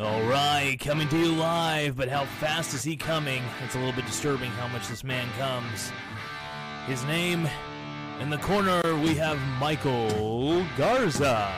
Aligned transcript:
All 0.00 0.22
right, 0.22 0.78
coming 0.78 1.08
to 1.08 1.18
you 1.18 1.32
live, 1.32 1.96
but 1.96 2.08
how 2.08 2.24
fast 2.24 2.72
is 2.72 2.84
he 2.84 2.96
coming? 2.96 3.42
It's 3.64 3.74
a 3.74 3.78
little 3.78 3.92
bit 3.92 4.06
disturbing 4.06 4.48
how 4.52 4.68
much 4.68 4.86
this 4.86 5.02
man 5.02 5.28
comes. 5.36 5.90
His 6.86 7.02
name 7.06 7.48
in 8.20 8.30
the 8.30 8.38
corner, 8.38 8.80
we 8.98 9.16
have 9.16 9.40
Michael 9.58 10.64
Garza. 10.76 11.52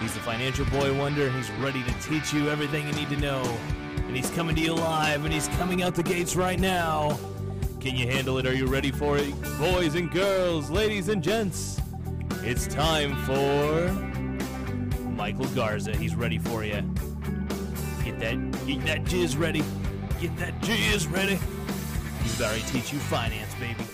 He's 0.00 0.14
the 0.14 0.20
financial 0.20 0.64
boy 0.70 0.98
wonder, 0.98 1.26
and 1.26 1.36
he's 1.36 1.50
ready 1.60 1.82
to 1.82 1.92
teach 2.00 2.32
you 2.32 2.48
everything 2.48 2.86
you 2.86 2.94
need 2.94 3.10
to 3.10 3.18
know. 3.18 3.42
And 4.06 4.16
he's 4.16 4.30
coming 4.30 4.56
to 4.56 4.62
you 4.62 4.72
live, 4.72 5.26
and 5.26 5.34
he's 5.34 5.48
coming 5.48 5.82
out 5.82 5.94
the 5.94 6.02
gates 6.02 6.36
right 6.36 6.58
now. 6.58 7.18
Can 7.78 7.94
you 7.94 8.06
handle 8.06 8.38
it? 8.38 8.46
Are 8.46 8.54
you 8.54 8.68
ready 8.68 8.90
for 8.90 9.18
it? 9.18 9.34
Boys 9.58 9.96
and 9.96 10.10
girls, 10.10 10.70
ladies 10.70 11.10
and 11.10 11.22
gents, 11.22 11.78
it's 12.42 12.66
time 12.66 13.14
for 13.26 13.92
Michael 15.10 15.48
Garza. 15.48 15.94
He's 15.94 16.14
ready 16.14 16.38
for 16.38 16.64
you. 16.64 16.82
Get 18.04 18.18
that, 18.20 18.66
get 18.66 18.84
that 18.86 19.04
jizz 19.04 19.38
ready. 19.38 19.62
Get 20.20 20.36
that 20.38 20.58
jizz 20.60 21.12
ready. 21.12 21.38
To 22.38 22.72
teach 22.72 22.90
you 22.90 22.98
finance, 22.98 23.54
baby. 23.56 23.84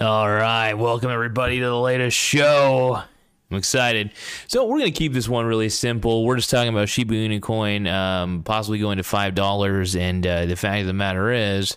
All 0.00 0.30
right, 0.30 0.74
welcome 0.74 1.10
everybody 1.10 1.58
to 1.58 1.64
the 1.64 1.74
latest 1.74 2.16
show. 2.16 3.02
I'm 3.50 3.56
excited. 3.56 4.12
So 4.46 4.64
we're 4.64 4.78
gonna 4.78 4.92
keep 4.92 5.12
this 5.12 5.28
one 5.28 5.44
really 5.46 5.68
simple. 5.68 6.24
We're 6.24 6.36
just 6.36 6.50
talking 6.50 6.68
about 6.68 6.88
Shiba 6.88 7.14
Inu 7.14 7.42
coin, 7.42 7.88
um, 7.88 8.44
possibly 8.44 8.78
going 8.78 8.98
to 8.98 9.02
five 9.02 9.34
dollars. 9.34 9.96
And 9.96 10.24
uh, 10.24 10.46
the 10.46 10.54
fact 10.54 10.82
of 10.82 10.86
the 10.86 10.92
matter 10.92 11.32
is, 11.32 11.76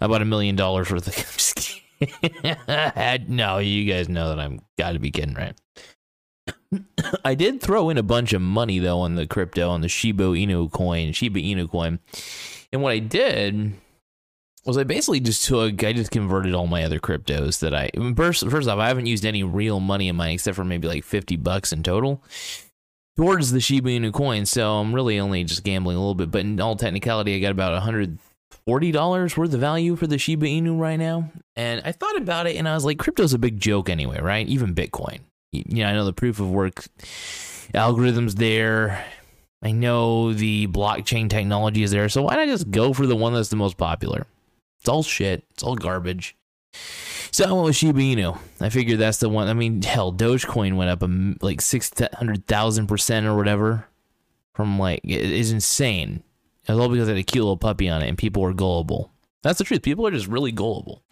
I 0.00 0.06
bought 0.06 0.22
a 0.22 0.24
million 0.24 0.56
dollars 0.56 0.90
worth 0.90 1.08
of. 1.08 1.14
No, 3.28 3.58
you 3.58 3.92
guys 3.92 4.08
know 4.08 4.30
that 4.30 4.40
I'm 4.40 4.60
got 4.78 4.92
to 4.92 4.98
be 4.98 5.10
kidding, 5.10 5.34
right? 5.34 5.54
I 7.24 7.34
did 7.34 7.60
throw 7.60 7.90
in 7.90 7.98
a 7.98 8.02
bunch 8.02 8.32
of 8.32 8.42
money 8.42 8.78
though 8.78 9.00
on 9.00 9.14
the 9.14 9.26
crypto 9.26 9.70
on 9.70 9.80
the 9.80 9.88
Shiba 9.88 10.24
Inu 10.24 10.70
coin, 10.70 11.12
Shiba 11.12 11.40
Inu 11.40 11.70
coin, 11.70 11.98
and 12.72 12.82
what 12.82 12.92
I 12.92 12.98
did 12.98 13.72
was 14.64 14.78
I 14.78 14.84
basically 14.84 15.20
just 15.20 15.44
took, 15.44 15.82
I 15.82 15.92
just 15.92 16.10
converted 16.10 16.54
all 16.54 16.66
my 16.66 16.84
other 16.84 17.00
cryptos 17.00 17.60
that 17.60 17.74
I 17.74 17.90
first. 18.14 18.48
First 18.48 18.68
off, 18.68 18.78
I 18.78 18.88
haven't 18.88 19.06
used 19.06 19.24
any 19.24 19.42
real 19.42 19.80
money 19.80 20.08
in 20.08 20.16
mine 20.16 20.34
except 20.34 20.56
for 20.56 20.64
maybe 20.64 20.88
like 20.88 21.04
fifty 21.04 21.36
bucks 21.36 21.72
in 21.72 21.82
total 21.82 22.22
towards 23.16 23.52
the 23.52 23.60
Shiba 23.60 23.90
Inu 23.90 24.12
coin. 24.12 24.46
So 24.46 24.78
I'm 24.78 24.94
really 24.94 25.18
only 25.18 25.44
just 25.44 25.64
gambling 25.64 25.96
a 25.96 26.00
little 26.00 26.14
bit. 26.14 26.30
But 26.30 26.42
in 26.42 26.60
all 26.60 26.76
technicality, 26.76 27.34
I 27.34 27.40
got 27.40 27.50
about 27.50 27.80
hundred 27.82 28.18
forty 28.64 28.92
dollars 28.92 29.36
worth 29.36 29.52
of 29.52 29.60
value 29.60 29.96
for 29.96 30.06
the 30.06 30.18
Shiba 30.18 30.46
Inu 30.46 30.78
right 30.78 30.98
now. 30.98 31.30
And 31.56 31.82
I 31.84 31.92
thought 31.92 32.16
about 32.16 32.46
it, 32.46 32.56
and 32.56 32.68
I 32.68 32.74
was 32.74 32.84
like, 32.84 32.98
crypto's 32.98 33.34
a 33.34 33.38
big 33.38 33.58
joke 33.58 33.88
anyway, 33.88 34.20
right? 34.20 34.46
Even 34.46 34.74
Bitcoin. 34.74 35.20
You 35.52 35.84
know, 35.84 35.86
I 35.86 35.92
know 35.92 36.04
the 36.04 36.12
proof 36.12 36.40
of 36.40 36.50
work 36.50 36.84
algorithms 37.74 38.34
there. 38.34 39.04
I 39.62 39.70
know 39.70 40.32
the 40.32 40.66
blockchain 40.66 41.30
technology 41.30 41.82
is 41.82 41.90
there. 41.90 42.08
So 42.08 42.22
why 42.22 42.36
not 42.36 42.48
just 42.48 42.70
go 42.70 42.92
for 42.92 43.06
the 43.06 43.14
one 43.14 43.34
that's 43.34 43.50
the 43.50 43.56
most 43.56 43.76
popular? 43.76 44.26
It's 44.80 44.88
all 44.88 45.02
shit. 45.02 45.44
It's 45.52 45.62
all 45.62 45.76
garbage. 45.76 46.36
So 47.30 47.44
I 47.44 47.52
went 47.52 47.64
with 47.66 47.76
Shiba 47.76 48.00
Inu. 48.00 48.38
I 48.60 48.68
figured 48.68 48.98
that's 48.98 49.18
the 49.18 49.28
one. 49.28 49.48
I 49.48 49.54
mean, 49.54 49.82
hell, 49.82 50.12
Dogecoin 50.12 50.76
went 50.76 50.90
up 50.90 51.02
a, 51.02 51.34
like 51.40 51.60
six 51.60 51.92
hundred 52.14 52.46
thousand 52.46 52.88
percent 52.88 53.26
or 53.26 53.36
whatever. 53.36 53.86
From 54.54 54.78
like, 54.78 55.00
it 55.04 55.30
is 55.30 55.52
insane. 55.52 56.22
It's 56.62 56.70
all 56.70 56.88
because 56.88 57.08
it 57.08 57.12
had 57.12 57.20
a 57.20 57.22
cute 57.22 57.42
little 57.42 57.56
puppy 57.56 57.88
on 57.88 58.02
it, 58.02 58.08
and 58.08 58.18
people 58.18 58.42
were 58.42 58.52
gullible. 58.52 59.10
That's 59.42 59.58
the 59.58 59.64
truth. 59.64 59.82
People 59.82 60.06
are 60.06 60.10
just 60.10 60.26
really 60.26 60.52
gullible. 60.52 61.02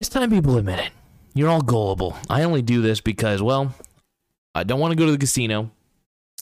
It's 0.00 0.08
time 0.08 0.30
people 0.30 0.56
admit 0.56 0.78
it. 0.78 0.92
You're 1.34 1.48
all 1.48 1.62
gullible. 1.62 2.16
I 2.28 2.42
only 2.42 2.62
do 2.62 2.82
this 2.82 3.00
because, 3.00 3.42
well, 3.42 3.74
I 4.54 4.64
don't 4.64 4.80
want 4.80 4.92
to 4.92 4.96
go 4.96 5.06
to 5.06 5.12
the 5.12 5.18
casino. 5.18 5.70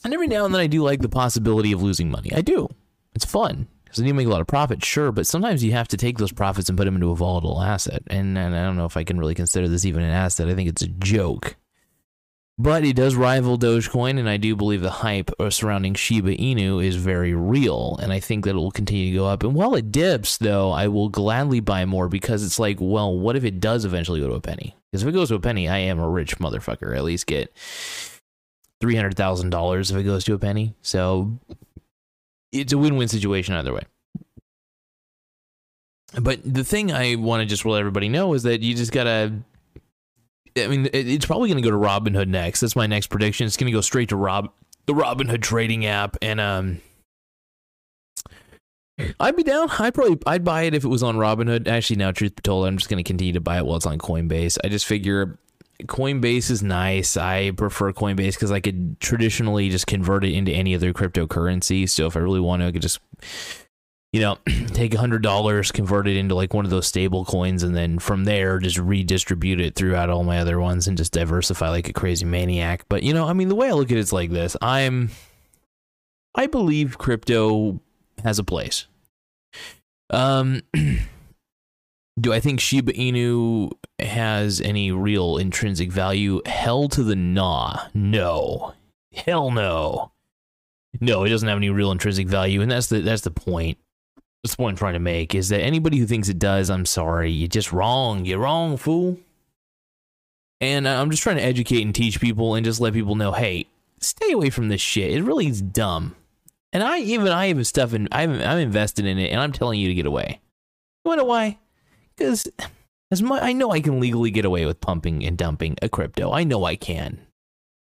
And 0.03 0.13
every 0.13 0.27
now 0.27 0.45
and 0.45 0.53
then 0.53 0.61
I 0.61 0.67
do 0.67 0.83
like 0.83 1.01
the 1.01 1.09
possibility 1.09 1.71
of 1.71 1.81
losing 1.81 2.09
money. 2.09 2.31
I 2.33 2.41
do. 2.41 2.67
It's 3.13 3.25
fun 3.25 3.67
because 3.83 3.97
then 3.97 4.07
you 4.07 4.13
make 4.13 4.27
a 4.27 4.29
lot 4.29 4.41
of 4.41 4.47
profit, 4.47 4.83
sure, 4.83 5.11
but 5.11 5.27
sometimes 5.27 5.63
you 5.63 5.73
have 5.73 5.87
to 5.89 5.97
take 5.97 6.17
those 6.17 6.31
profits 6.31 6.69
and 6.69 6.77
put 6.77 6.85
them 6.85 6.95
into 6.95 7.11
a 7.11 7.15
volatile 7.15 7.61
asset. 7.61 8.03
And, 8.07 8.37
and 8.37 8.55
I 8.55 8.63
don't 8.63 8.77
know 8.77 8.85
if 8.85 8.97
I 8.97 9.03
can 9.03 9.19
really 9.19 9.35
consider 9.35 9.67
this 9.67 9.85
even 9.85 10.03
an 10.03 10.11
asset. 10.11 10.49
I 10.49 10.55
think 10.55 10.69
it's 10.69 10.81
a 10.81 10.87
joke. 10.87 11.55
But 12.61 12.85
it 12.85 12.95
does 12.95 13.15
rival 13.15 13.57
Dogecoin, 13.57 14.19
and 14.19 14.29
I 14.29 14.37
do 14.37 14.55
believe 14.55 14.81
the 14.81 14.91
hype 14.91 15.31
uh, 15.39 15.49
surrounding 15.49 15.95
Shiba 15.95 16.35
Inu 16.35 16.85
is 16.85 16.95
very 16.95 17.33
real, 17.33 17.97
and 17.99 18.13
I 18.13 18.19
think 18.19 18.45
that 18.45 18.51
it 18.51 18.59
will 18.59 18.69
continue 18.69 19.11
to 19.11 19.17
go 19.17 19.25
up. 19.25 19.41
And 19.41 19.55
while 19.55 19.73
it 19.73 19.91
dips, 19.91 20.37
though, 20.37 20.69
I 20.69 20.87
will 20.87 21.09
gladly 21.09 21.59
buy 21.59 21.85
more 21.85 22.07
because 22.07 22.43
it's 22.43 22.59
like, 22.59 22.77
well, 22.79 23.17
what 23.17 23.35
if 23.35 23.43
it 23.43 23.59
does 23.59 23.83
eventually 23.83 24.19
go 24.19 24.27
to 24.27 24.35
a 24.35 24.41
penny? 24.41 24.77
Because 24.91 25.01
if 25.01 25.09
it 25.09 25.13
goes 25.13 25.29
to 25.29 25.35
a 25.35 25.39
penny, 25.39 25.67
I 25.67 25.77
am 25.79 25.97
a 25.97 26.07
rich 26.07 26.37
motherfucker. 26.37 26.95
At 26.95 27.03
least 27.03 27.25
get 27.25 27.51
three 28.79 28.95
hundred 28.95 29.17
thousand 29.17 29.49
dollars 29.49 29.89
if 29.89 29.97
it 29.97 30.03
goes 30.03 30.23
to 30.25 30.35
a 30.35 30.39
penny. 30.39 30.75
So 30.83 31.39
it's 32.51 32.73
a 32.73 32.77
win-win 32.77 33.07
situation 33.07 33.55
either 33.55 33.73
way. 33.73 33.85
But 36.21 36.41
the 36.43 36.63
thing 36.63 36.91
I 36.91 37.15
want 37.15 37.41
to 37.41 37.47
just 37.47 37.65
let 37.65 37.79
everybody 37.79 38.07
know 38.07 38.35
is 38.35 38.43
that 38.43 38.61
you 38.61 38.75
just 38.75 38.91
gotta. 38.91 39.33
I 40.57 40.67
mean, 40.67 40.89
it's 40.93 41.25
probably 41.25 41.49
going 41.49 41.61
to 41.61 41.69
go 41.69 41.71
to 41.71 41.81
Robinhood 41.81 42.27
next. 42.27 42.59
That's 42.59 42.75
my 42.75 42.87
next 42.87 43.07
prediction. 43.07 43.47
It's 43.47 43.57
going 43.57 43.71
to 43.71 43.75
go 43.75 43.81
straight 43.81 44.09
to 44.09 44.15
Rob, 44.15 44.51
the 44.85 44.93
Robinhood 44.93 45.41
trading 45.41 45.85
app, 45.85 46.17
and 46.21 46.39
um, 46.39 46.81
I'd 49.19 49.35
be 49.35 49.43
down. 49.43 49.69
I'd 49.79 49.93
probably 49.93 50.17
I'd 50.25 50.43
buy 50.43 50.63
it 50.63 50.73
if 50.73 50.83
it 50.83 50.89
was 50.89 51.03
on 51.03 51.15
Robinhood. 51.15 51.67
Actually, 51.67 51.97
now 51.97 52.11
truth 52.11 52.35
be 52.35 52.41
told, 52.41 52.67
I'm 52.67 52.77
just 52.77 52.89
going 52.89 53.03
to 53.03 53.07
continue 53.07 53.33
to 53.33 53.41
buy 53.41 53.57
it 53.57 53.65
while 53.65 53.77
it's 53.77 53.85
on 53.85 53.97
Coinbase. 53.97 54.57
I 54.63 54.67
just 54.67 54.85
figure 54.85 55.39
Coinbase 55.83 56.51
is 56.51 56.61
nice. 56.61 57.17
I 57.17 57.51
prefer 57.51 57.91
Coinbase 57.91 58.33
because 58.33 58.51
I 58.51 58.59
could 58.59 58.99
traditionally 58.99 59.69
just 59.69 59.87
convert 59.87 60.23
it 60.23 60.33
into 60.33 60.51
any 60.51 60.75
other 60.75 60.93
cryptocurrency. 60.93 61.89
So 61.89 62.07
if 62.07 62.15
I 62.15 62.19
really 62.19 62.39
want 62.39 62.61
to, 62.61 62.67
I 62.67 62.71
could 62.71 62.81
just, 62.81 62.99
you 64.13 64.19
know, 64.19 64.37
take 64.67 64.93
a 64.93 64.99
hundred 64.99 65.23
dollars, 65.23 65.71
convert 65.71 66.07
it 66.07 66.17
into 66.17 66.35
like 66.35 66.53
one 66.53 66.65
of 66.65 66.71
those 66.71 66.87
stable 66.87 67.25
coins, 67.25 67.63
and 67.63 67.75
then 67.75 67.99
from 67.99 68.25
there 68.25 68.59
just 68.59 68.77
redistribute 68.77 69.59
it 69.59 69.75
throughout 69.75 70.09
all 70.09 70.23
my 70.23 70.39
other 70.39 70.59
ones 70.59 70.87
and 70.87 70.97
just 70.97 71.13
diversify 71.13 71.69
like 71.69 71.87
a 71.89 71.93
crazy 71.93 72.25
maniac. 72.25 72.85
But 72.89 73.03
you 73.03 73.13
know, 73.13 73.27
I 73.27 73.33
mean, 73.33 73.49
the 73.49 73.55
way 73.55 73.67
I 73.67 73.73
look 73.73 73.91
at 73.91 73.97
it 73.97 74.01
is 74.01 74.13
like 74.13 74.31
this: 74.31 74.57
I'm, 74.61 75.11
I 76.35 76.47
believe 76.47 76.97
crypto 76.97 77.79
has 78.23 78.39
a 78.39 78.43
place. 78.43 78.87
Um. 80.09 80.61
Do 82.19 82.33
I 82.33 82.39
think 82.39 82.59
Shiba 82.59 82.91
Inu 82.91 83.71
has 83.97 84.59
any 84.61 84.91
real 84.91 85.37
intrinsic 85.37 85.91
value? 85.91 86.41
Hell 86.45 86.89
to 86.89 87.03
the 87.03 87.15
nah. 87.15 87.87
No. 87.93 88.73
Hell 89.13 89.49
no. 89.49 90.11
No, 90.99 91.23
it 91.23 91.29
doesn't 91.29 91.47
have 91.47 91.57
any 91.57 91.69
real 91.69 91.91
intrinsic 91.91 92.27
value, 92.27 92.61
and 92.61 92.69
that's 92.69 92.87
the 92.87 92.99
that's 92.99 93.21
the 93.21 93.31
point. 93.31 93.77
That's 94.43 94.55
the 94.55 94.57
point 94.57 94.73
I'm 94.73 94.77
trying 94.77 94.93
to 94.93 94.99
make 94.99 95.35
is 95.35 95.49
that 95.49 95.61
anybody 95.61 95.97
who 95.97 96.07
thinks 96.07 96.29
it 96.29 96.39
does, 96.39 96.69
I'm 96.69 96.85
sorry, 96.85 97.31
you're 97.31 97.47
just 97.47 97.71
wrong. 97.71 98.25
You're 98.25 98.39
wrong, 98.39 98.77
fool. 98.77 99.17
And 100.59 100.87
uh, 100.87 101.01
I'm 101.01 101.11
just 101.11 101.23
trying 101.23 101.37
to 101.37 101.43
educate 101.43 101.83
and 101.83 101.93
teach 101.93 102.19
people 102.19 102.55
and 102.55 102.65
just 102.65 102.79
let 102.79 102.93
people 102.93 103.15
know, 103.15 103.31
hey, 103.31 103.67
stay 103.99 104.31
away 104.31 104.49
from 104.49 104.69
this 104.69 104.81
shit. 104.81 105.11
It 105.11 105.23
really 105.23 105.47
is 105.47 105.61
dumb. 105.61 106.15
And 106.73 106.83
I 106.83 106.99
even 106.99 107.27
I 107.27 107.47
have 107.47 107.67
stuff 107.67 107.93
in 107.93 108.07
I'm 108.11 108.31
I'm 108.41 108.57
invested 108.57 109.05
in 109.05 109.17
it, 109.17 109.31
and 109.31 109.41
I'm 109.41 109.51
telling 109.51 109.79
you 109.79 109.89
to 109.89 109.93
get 109.93 110.05
away. 110.05 110.39
You 111.03 111.09
wanna 111.09 111.23
know 111.23 111.27
why? 111.27 111.59
Because 112.15 112.47
as 113.11 113.21
much 113.21 113.43
I 113.43 113.53
know 113.53 113.71
I 113.71 113.81
can 113.81 113.99
legally 113.99 114.31
get 114.31 114.45
away 114.45 114.65
with 114.65 114.79
pumping 114.79 115.25
and 115.25 115.37
dumping 115.37 115.75
a 115.81 115.89
crypto. 115.89 116.31
I 116.31 116.45
know 116.45 116.63
I 116.63 116.77
can. 116.77 117.19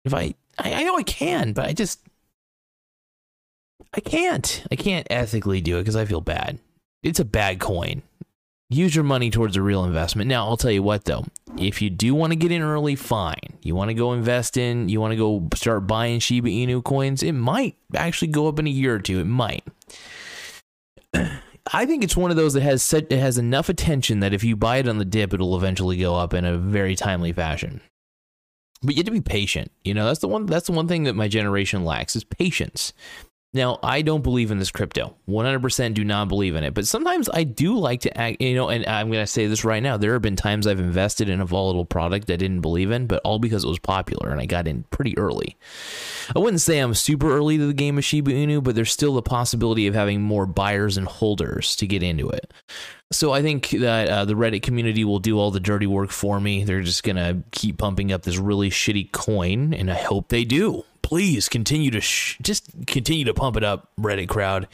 If 0.05 0.13
I, 0.13 0.35
I, 0.57 0.73
I 0.73 0.83
know 0.83 0.97
I 0.97 1.03
can, 1.03 1.53
but 1.53 1.65
I 1.65 1.73
just 1.73 1.99
I 3.93 3.99
can't. 3.99 4.63
I 4.71 4.75
can't 4.75 5.07
ethically 5.09 5.61
do 5.61 5.77
it 5.77 5.81
because 5.81 5.95
I 5.95 6.05
feel 6.05 6.21
bad. 6.21 6.59
It's 7.03 7.19
a 7.19 7.25
bad 7.25 7.59
coin. 7.59 8.03
Use 8.69 8.95
your 8.95 9.03
money 9.03 9.29
towards 9.29 9.57
a 9.57 9.61
real 9.61 9.83
investment. 9.83 10.29
Now, 10.29 10.47
I'll 10.47 10.55
tell 10.55 10.71
you 10.71 10.81
what 10.81 11.03
though. 11.03 11.25
If 11.57 11.81
you 11.81 11.89
do 11.89 12.15
want 12.15 12.31
to 12.31 12.37
get 12.37 12.51
in 12.51 12.61
early, 12.61 12.95
fine. 12.95 13.57
You 13.61 13.75
want 13.75 13.89
to 13.89 13.93
go 13.93 14.13
invest 14.13 14.55
in, 14.55 14.87
you 14.87 15.01
want 15.01 15.11
to 15.11 15.17
go 15.17 15.49
start 15.53 15.87
buying 15.87 16.19
Shiba 16.19 16.47
Inu 16.47 16.81
coins, 16.81 17.21
it 17.21 17.33
might 17.33 17.75
actually 17.93 18.29
go 18.29 18.47
up 18.47 18.59
in 18.59 18.67
a 18.67 18.71
year 18.71 18.95
or 18.95 18.99
two. 18.99 19.19
It 19.19 19.25
might. 19.25 19.65
I 21.73 21.85
think 21.85 22.03
it's 22.03 22.15
one 22.15 22.31
of 22.31 22.37
those 22.37 22.53
that 22.53 22.61
has 22.61 22.81
set, 22.81 23.11
it 23.11 23.19
has 23.19 23.37
enough 23.37 23.67
attention 23.67 24.21
that 24.21 24.33
if 24.33 24.43
you 24.43 24.55
buy 24.55 24.77
it 24.77 24.87
on 24.87 24.99
the 24.99 25.05
dip, 25.05 25.33
it'll 25.33 25.57
eventually 25.57 25.97
go 25.97 26.15
up 26.15 26.33
in 26.33 26.45
a 26.45 26.57
very 26.57 26.95
timely 26.95 27.33
fashion. 27.33 27.81
But 28.81 28.95
you 28.95 28.99
have 28.99 29.05
to 29.07 29.11
be 29.11 29.21
patient. 29.21 29.71
You 29.83 29.93
know, 29.93 30.05
that's 30.05 30.19
the 30.19 30.27
one 30.27 30.45
that's 30.47 30.65
the 30.65 30.71
one 30.71 30.87
thing 30.87 31.03
that 31.03 31.15
my 31.15 31.27
generation 31.27 31.85
lacks 31.85 32.15
is 32.15 32.23
patience. 32.23 32.93
Now, 33.53 33.79
I 33.83 34.01
don't 34.01 34.23
believe 34.23 34.49
in 34.49 34.59
this 34.59 34.71
crypto. 34.71 35.13
100% 35.27 35.93
do 35.93 36.05
not 36.05 36.29
believe 36.29 36.55
in 36.55 36.63
it. 36.63 36.73
But 36.73 36.87
sometimes 36.87 37.29
I 37.33 37.43
do 37.43 37.77
like 37.77 37.99
to 38.01 38.17
act, 38.17 38.41
you 38.41 38.55
know, 38.55 38.69
and 38.69 38.85
I'm 38.87 39.11
going 39.11 39.23
to 39.23 39.27
say 39.27 39.45
this 39.47 39.65
right 39.65 39.83
now. 39.83 39.97
There 39.97 40.13
have 40.13 40.21
been 40.21 40.37
times 40.37 40.67
I've 40.67 40.79
invested 40.79 41.27
in 41.27 41.41
a 41.41 41.45
volatile 41.45 41.83
product 41.83 42.31
I 42.31 42.37
didn't 42.37 42.61
believe 42.61 42.91
in, 42.91 43.07
but 43.07 43.21
all 43.25 43.39
because 43.39 43.65
it 43.65 43.67
was 43.67 43.79
popular 43.79 44.29
and 44.29 44.39
I 44.39 44.45
got 44.45 44.69
in 44.69 44.83
pretty 44.83 45.17
early. 45.17 45.57
I 46.33 46.39
wouldn't 46.39 46.61
say 46.61 46.79
I'm 46.79 46.93
super 46.93 47.35
early 47.35 47.57
to 47.57 47.67
the 47.67 47.73
game 47.73 47.97
of 47.97 48.05
Shiba 48.05 48.31
Inu, 48.31 48.63
but 48.63 48.75
there's 48.75 48.91
still 48.91 49.15
the 49.15 49.21
possibility 49.21 49.85
of 49.85 49.95
having 49.95 50.21
more 50.21 50.45
buyers 50.45 50.95
and 50.95 51.05
holders 51.05 51.75
to 51.75 51.87
get 51.87 52.03
into 52.03 52.29
it. 52.29 52.53
So 53.11 53.33
I 53.33 53.41
think 53.41 53.71
that 53.71 54.07
uh, 54.07 54.23
the 54.23 54.35
Reddit 54.35 54.61
community 54.61 55.03
will 55.03 55.19
do 55.19 55.37
all 55.37 55.51
the 55.51 55.59
dirty 55.59 55.87
work 55.87 56.11
for 56.11 56.39
me. 56.39 56.63
They're 56.63 56.81
just 56.81 57.03
going 57.03 57.17
to 57.17 57.43
keep 57.51 57.79
pumping 57.79 58.13
up 58.13 58.21
this 58.21 58.37
really 58.37 58.69
shitty 58.69 59.11
coin, 59.11 59.73
and 59.73 59.91
I 59.91 59.95
hope 59.95 60.29
they 60.29 60.45
do 60.45 60.85
please 61.11 61.49
continue 61.49 61.91
to 61.91 61.99
sh- 61.99 62.37
just 62.41 62.71
continue 62.87 63.25
to 63.25 63.33
pump 63.33 63.57
it 63.57 63.65
up, 63.65 63.91
Reddit 63.99 64.29
crowd, 64.29 64.69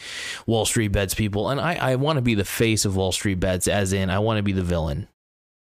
Wall 0.46 0.66
Street 0.66 0.90
bets 0.90 1.16
people, 1.16 1.50
and 1.50 1.60
I 1.60 1.74
I 1.74 1.96
want 1.96 2.18
to 2.18 2.22
be 2.22 2.36
the 2.36 2.46
face 2.46 2.86
of 2.86 2.96
Wall 2.96 3.12
Street 3.12 3.40
bets, 3.40 3.68
as 3.68 3.92
in 3.92 4.12
I 4.12 4.20
want 4.20 4.38
to 4.38 4.44
be 4.44 4.52
the 4.52 4.62
villain. 4.62 5.08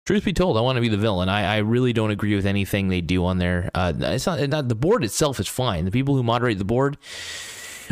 Truth 0.05 0.25
be 0.25 0.33
told, 0.33 0.57
I 0.57 0.63
want 0.63 0.75
to 0.77 0.83
be 0.83 0.89
the 0.89 0.97
villain. 0.97 1.29
I, 1.29 1.55
I 1.55 1.59
really 1.59 1.93
don't 1.93 2.11
agree 2.11 2.35
with 2.35 2.45
anything 2.45 2.89
they 2.89 3.01
do 3.01 3.25
on 3.25 3.39
there. 3.39 3.71
Uh, 3.73 3.93
it's 3.99 4.27
not, 4.27 4.49
not 4.49 4.69
the 4.69 4.75
board 4.75 5.05
itself 5.05 5.39
is 5.39 5.49
fine. 5.49 5.85
The 5.85 5.93
people 5.93 6.17
who 6.17 6.25
moderate 6.25 6.59
the 6.59 6.65
board 6.65 6.99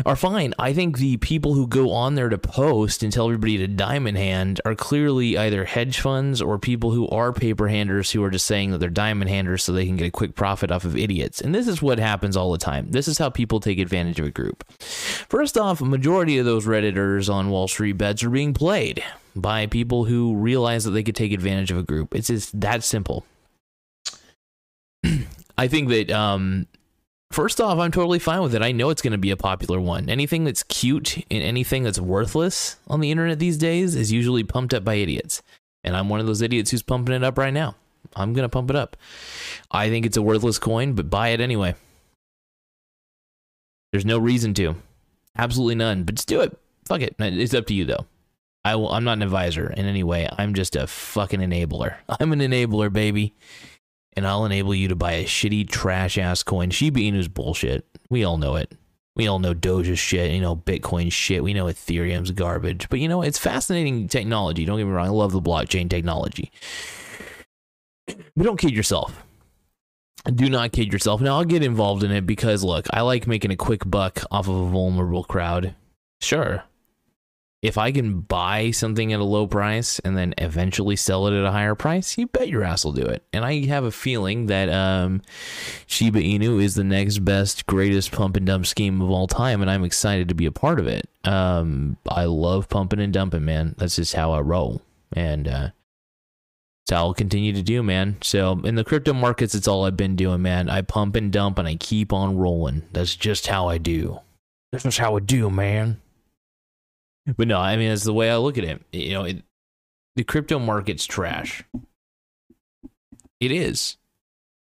are 0.05 0.15
fine. 0.15 0.53
I 0.59 0.73
think 0.73 0.97
the 0.97 1.17
people 1.17 1.53
who 1.53 1.67
go 1.67 1.91
on 1.91 2.15
there 2.15 2.29
to 2.29 2.37
post 2.37 3.03
and 3.03 3.11
tell 3.11 3.25
everybody 3.25 3.57
to 3.57 3.67
diamond 3.67 4.17
hand 4.17 4.61
are 4.65 4.75
clearly 4.75 5.37
either 5.37 5.65
hedge 5.65 5.99
funds 5.99 6.41
or 6.41 6.57
people 6.59 6.91
who 6.91 7.07
are 7.09 7.33
paper 7.33 7.67
handers 7.67 8.11
who 8.11 8.23
are 8.23 8.29
just 8.29 8.45
saying 8.45 8.71
that 8.71 8.79
they're 8.79 8.89
diamond 8.89 9.29
handers 9.29 9.63
so 9.63 9.71
they 9.71 9.85
can 9.85 9.97
get 9.97 10.07
a 10.07 10.11
quick 10.11 10.35
profit 10.35 10.71
off 10.71 10.85
of 10.85 10.97
idiots. 10.97 11.41
And 11.41 11.53
this 11.53 11.67
is 11.67 11.81
what 11.81 11.99
happens 11.99 12.37
all 12.37 12.51
the 12.51 12.57
time. 12.57 12.91
This 12.91 13.07
is 13.07 13.17
how 13.17 13.29
people 13.29 13.59
take 13.59 13.79
advantage 13.79 14.19
of 14.19 14.25
a 14.25 14.31
group. 14.31 14.63
First 14.79 15.57
off, 15.57 15.81
a 15.81 15.85
majority 15.85 16.37
of 16.37 16.45
those 16.45 16.65
Redditors 16.65 17.33
on 17.33 17.49
Wall 17.49 17.67
Street 17.67 17.93
bets 17.93 18.23
are 18.23 18.29
being 18.29 18.53
played 18.53 19.03
by 19.35 19.67
people 19.67 20.05
who 20.05 20.35
realize 20.35 20.83
that 20.83 20.91
they 20.91 21.03
could 21.03 21.15
take 21.15 21.31
advantage 21.31 21.71
of 21.71 21.77
a 21.77 21.83
group. 21.83 22.15
It's 22.15 22.27
just 22.27 22.59
that 22.59 22.83
simple. 22.83 23.25
I 25.57 25.67
think 25.67 25.89
that 25.89 26.11
um, 26.11 26.67
First 27.33 27.59
off, 27.59 27.79
I'm 27.79 27.89
totally 27.89 28.19
fine 28.19 28.43
with 28.43 28.53
it. 28.53 28.61
I 28.61 28.71
know 28.71 28.91
it's 28.91 29.01
going 29.01 29.13
to 29.13 29.17
be 29.17 29.31
a 29.31 29.35
popular 29.35 29.81
one. 29.81 30.07
Anything 30.07 30.43
that's 30.43 30.61
cute 30.61 31.17
and 31.31 31.41
anything 31.41 31.81
that's 31.81 31.99
worthless 31.99 32.77
on 32.87 32.99
the 32.99 33.09
internet 33.09 33.39
these 33.39 33.57
days 33.57 33.95
is 33.95 34.11
usually 34.11 34.43
pumped 34.43 34.71
up 34.71 34.83
by 34.83 34.93
idiots. 34.93 35.41
And 35.83 35.97
I'm 35.97 36.09
one 36.09 36.19
of 36.19 36.27
those 36.27 36.43
idiots 36.43 36.69
who's 36.69 36.83
pumping 36.83 37.15
it 37.15 37.23
up 37.23 37.39
right 37.39 37.51
now. 37.51 37.73
I'm 38.15 38.33
going 38.33 38.43
to 38.43 38.49
pump 38.49 38.69
it 38.69 38.75
up. 38.75 38.95
I 39.71 39.89
think 39.89 40.05
it's 40.05 40.15
a 40.15 40.21
worthless 40.21 40.59
coin, 40.59 40.93
but 40.93 41.09
buy 41.09 41.29
it 41.29 41.41
anyway. 41.41 41.73
There's 43.91 44.05
no 44.05 44.19
reason 44.19 44.53
to. 44.53 44.75
Absolutely 45.35 45.73
none. 45.73 46.03
But 46.03 46.13
just 46.13 46.27
do 46.27 46.41
it. 46.41 46.55
Fuck 46.85 47.01
it. 47.01 47.15
It's 47.17 47.55
up 47.55 47.65
to 47.65 47.73
you, 47.73 47.85
though. 47.85 48.05
I 48.63 48.75
will, 48.75 48.91
I'm 48.91 49.05
not 49.05 49.17
an 49.17 49.23
advisor 49.23 49.71
in 49.71 49.87
any 49.87 50.03
way. 50.03 50.29
I'm 50.37 50.53
just 50.53 50.75
a 50.75 50.85
fucking 50.85 51.39
enabler. 51.39 51.95
I'm 52.19 52.31
an 52.31 52.41
enabler, 52.41 52.93
baby 52.93 53.33
and 54.15 54.27
I'll 54.27 54.45
enable 54.45 54.75
you 54.75 54.87
to 54.89 54.95
buy 54.95 55.13
a 55.13 55.25
shitty 55.25 55.69
trash 55.69 56.17
ass 56.17 56.43
coin. 56.43 56.69
Shiba 56.69 56.99
Inu's 56.99 57.27
bullshit. 57.27 57.85
We 58.09 58.23
all 58.23 58.37
know 58.37 58.55
it. 58.55 58.73
We 59.15 59.27
all 59.27 59.39
know 59.39 59.53
Doge's 59.53 59.99
shit. 59.99 60.31
You 60.31 60.41
know 60.41 60.55
Bitcoin 60.55 61.11
shit. 61.11 61.43
We 61.43 61.53
know 61.53 61.65
Ethereum's 61.65 62.31
garbage. 62.31 62.89
But 62.89 62.99
you 62.99 63.07
know 63.07 63.21
it's 63.21 63.37
fascinating 63.37 64.07
technology. 64.07 64.65
Don't 64.65 64.77
get 64.77 64.85
me 64.85 64.91
wrong. 64.91 65.07
I 65.07 65.11
love 65.11 65.31
the 65.31 65.41
blockchain 65.41 65.89
technology. 65.89 66.51
But 68.07 68.43
don't 68.43 68.59
kid 68.59 68.71
yourself. 68.75 69.23
Do 70.25 70.49
not 70.49 70.71
kid 70.71 70.91
yourself. 70.91 71.21
Now 71.21 71.37
I'll 71.37 71.45
get 71.45 71.63
involved 71.63 72.03
in 72.03 72.11
it 72.11 72.25
because 72.25 72.63
look, 72.63 72.87
I 72.91 73.01
like 73.01 73.27
making 73.27 73.51
a 73.51 73.57
quick 73.57 73.81
buck 73.85 74.23
off 74.31 74.47
of 74.47 74.55
a 74.55 74.69
vulnerable 74.69 75.23
crowd. 75.23 75.75
Sure, 76.21 76.63
if 77.63 77.77
I 77.77 77.93
can 77.93 78.19
buy 78.19 78.71
something 78.71 79.13
at 79.13 79.21
a 79.21 79.23
low 79.23 79.47
price 79.47 79.97
and 79.99 80.17
then 80.17 80.33
eventually 80.37 80.97
sell 80.97 81.27
it 81.27 81.39
at 81.39 81.45
a 81.45 81.51
higher 81.51 81.75
price, 81.75 82.17
you 82.17 82.27
bet 82.27 82.49
your 82.49 82.61
ass 82.61 82.83
will 82.83 82.91
do 82.91 83.05
it. 83.05 83.23
And 83.31 83.45
I 83.45 83.65
have 83.67 83.85
a 83.85 83.91
feeling 83.91 84.47
that 84.47 84.67
um, 84.67 85.21
Shiba 85.87 86.19
Inu 86.19 86.61
is 86.61 86.75
the 86.75 86.83
next 86.83 87.19
best, 87.19 87.65
greatest 87.65 88.11
pump 88.11 88.35
and 88.35 88.45
dump 88.45 88.65
scheme 88.65 89.01
of 89.01 89.09
all 89.09 89.27
time, 89.27 89.61
and 89.61 89.71
I'm 89.71 89.85
excited 89.85 90.27
to 90.27 90.35
be 90.35 90.45
a 90.45 90.51
part 90.51 90.77
of 90.77 90.87
it. 90.87 91.07
Um, 91.23 91.95
I 92.05 92.25
love 92.25 92.67
pumping 92.67 92.99
and 92.99 93.13
dumping, 93.13 93.45
man. 93.45 93.75
That's 93.77 93.95
just 93.95 94.13
how 94.13 94.33
I 94.33 94.41
roll, 94.41 94.81
and 95.13 95.47
uh, 95.47 95.69
that's 96.85 96.91
how 96.91 97.05
I'll 97.05 97.13
continue 97.13 97.53
to 97.53 97.63
do, 97.63 97.81
man. 97.81 98.17
So 98.21 98.59
in 98.65 98.75
the 98.75 98.83
crypto 98.83 99.13
markets, 99.13 99.55
it's 99.55 99.69
all 99.69 99.85
I've 99.85 99.95
been 99.95 100.17
doing, 100.17 100.41
man. 100.41 100.69
I 100.69 100.81
pump 100.81 101.15
and 101.15 101.31
dump, 101.31 101.57
and 101.59 101.67
I 101.69 101.75
keep 101.75 102.11
on 102.11 102.35
rolling. 102.37 102.81
That's 102.91 103.15
just 103.15 103.47
how 103.47 103.69
I 103.69 103.77
do. 103.77 104.19
That's 104.73 104.83
just 104.83 104.97
how 104.97 105.15
I 105.15 105.21
do, 105.21 105.49
man. 105.49 106.01
But 107.25 107.47
no, 107.47 107.57
I 107.57 107.77
mean 107.77 107.89
that's 107.89 108.03
the 108.03 108.13
way 108.13 108.29
I 108.29 108.37
look 108.37 108.57
at 108.57 108.63
it. 108.63 108.81
You 108.91 109.13
know, 109.13 109.23
it, 109.23 109.43
the 110.15 110.23
crypto 110.23 110.59
market's 110.59 111.05
trash. 111.05 111.63
It 113.39 113.51
is. 113.51 113.97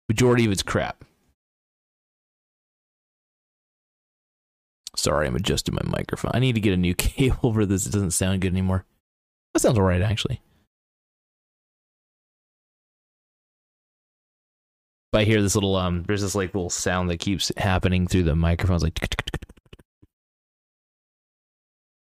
Majority 0.09 0.47
of 0.47 0.53
it's 0.53 0.63
crap. 0.63 1.05
Sorry, 4.97 5.27
I'm 5.27 5.37
adjusting 5.37 5.75
my 5.75 5.83
microphone. 5.85 6.33
I 6.35 6.39
need 6.39 6.55
to 6.55 6.61
get 6.61 6.73
a 6.73 6.77
new 6.77 6.95
cable 6.95 7.53
for 7.53 7.67
this. 7.67 7.87
It 7.87 7.93
doesn't 7.93 8.11
sound 8.13 8.41
good 8.41 8.53
anymore. 8.53 8.85
That 9.55 9.61
sounds 9.61 9.79
alright, 9.79 10.03
actually. 10.03 10.41
But 15.13 15.23
I 15.23 15.25
hear 15.25 15.41
this 15.41 15.55
little 15.55 15.77
um, 15.77 16.03
there's 16.03 16.23
this 16.23 16.35
like 16.35 16.55
little 16.55 16.71
sound 16.71 17.09
that 17.11 17.19
keeps 17.19 17.51
happening 17.57 18.07
through 18.07 18.25
the 18.25 18.37
microphones, 18.37 18.83
like 18.83 18.99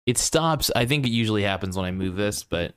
it 0.06 0.18
stops. 0.18 0.70
I 0.74 0.86
think 0.86 1.06
it 1.06 1.10
usually 1.10 1.42
happens 1.42 1.76
when 1.76 1.86
I 1.86 1.90
move 1.90 2.16
this, 2.16 2.42
but 2.42 2.74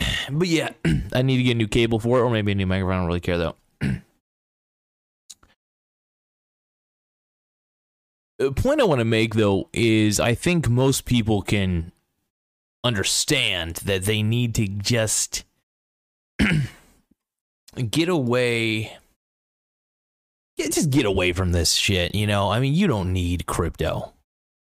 but 0.30 0.48
yeah, 0.48 0.70
I 1.12 1.22
need 1.22 1.36
to 1.38 1.42
get 1.42 1.52
a 1.52 1.54
new 1.54 1.68
cable 1.68 1.98
for 1.98 2.18
it, 2.18 2.22
or 2.22 2.30
maybe 2.30 2.52
a 2.52 2.54
new 2.54 2.66
microphone. 2.66 2.94
I 2.94 2.98
don't 2.98 3.06
really 3.06 3.20
care 3.20 3.38
though. 3.38 3.56
the 8.38 8.52
point 8.52 8.80
I 8.80 8.84
want 8.84 9.00
to 9.00 9.04
make 9.04 9.34
though 9.34 9.68
is 9.72 10.20
I 10.20 10.34
think 10.34 10.68
most 10.68 11.04
people 11.04 11.42
can 11.42 11.92
understand 12.82 13.76
that 13.76 14.04
they 14.04 14.22
need 14.22 14.54
to 14.56 14.66
just 14.68 15.44
get 17.90 18.08
away 18.08 18.98
yeah, 20.56 20.66
just 20.66 20.90
get 20.90 21.04
away 21.04 21.32
from 21.32 21.52
this 21.52 21.72
shit, 21.72 22.14
you 22.14 22.26
know? 22.26 22.50
I 22.50 22.60
mean, 22.60 22.74
you 22.74 22.86
don't 22.86 23.12
need 23.12 23.46
crypto. 23.46 24.13